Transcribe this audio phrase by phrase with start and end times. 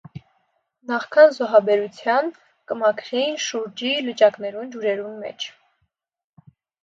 [0.91, 2.31] Նախքան զոհաբերութեան,
[2.71, 5.47] «կը մաքրուէին» շուրջի լճակներուն ջուրերուն մէջ։